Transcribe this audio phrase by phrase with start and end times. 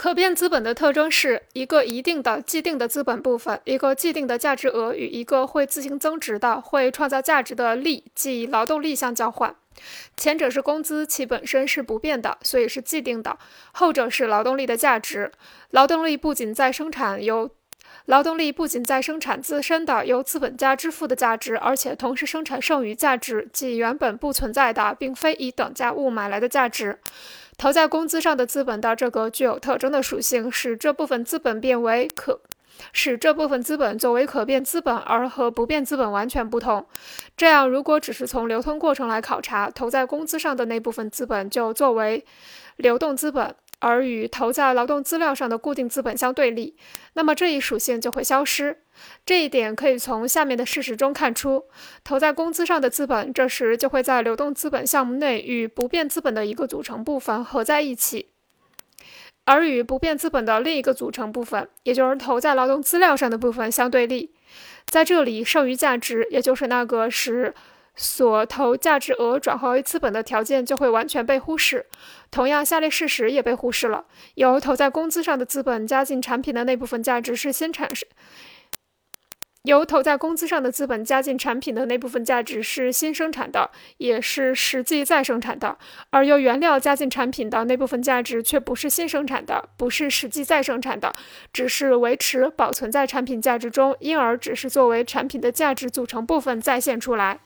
[0.00, 9.54] 可变资本的特征是一个一定的既定的资本部分，一个既定的价值额与一个会自行增值的、会创造价值的力，即劳动力相交换。
[10.16, 13.36] 前者是工资，其本身是不变的，所以是既定的；
[13.72, 15.30] 后者是劳动力的价值，
[15.72, 17.50] 劳动力不仅在生产由
[18.06, 26.98] 劳动力不仅在生产自身的由资本家支付的价值，而且同时生产剩余价值，即原本不存在的，并非以等价物买来的价值。
[27.60, 32.40] 投在工资上的资本的这个具有特征的属性，使这部分资本变为可，
[32.94, 36.86] 使这部分资本作为可变资本，而和不变资本完全不同。
[37.36, 42.24] 这样，如果只是从流通过程来考察，投在工资上的那部分资本就作为
[42.76, 43.54] 流动资本。
[43.80, 46.76] 而与投在劳动资料上的固定资本相对立，
[47.14, 48.78] 那么这一属性就会消失。
[49.26, 51.64] 这一点可以从下面的事实中看出：
[52.04, 58.28] 投在工资上的资本，这时就会在流动资本项目内与不变资本的一个组成部分合在一起，
[59.46, 64.34] 而与不变资本的另一个组成部分，也就是投在劳动资料上的部分相对立。
[64.84, 67.54] 在这里，剩余价值，也就是那个使
[67.96, 71.86] 所投价值额转化为资本的条件就会完全被忽视。
[72.30, 78.08] 同样，下列事实也被忽视了：由投在工资上的资本加进产品的那部分价值是新产生；
[79.64, 85.76] 由投在工资上的资本加进产品的那部分价值是新生产的，也是实际再生产的；
[86.10, 91.12] 而由原料加进产品的那部分价值却不是新生产的，不是实际再生产的，
[91.52, 97.40] 只是维持保存在产品价值中，因而只是作为产品的价值组成部分再现出来。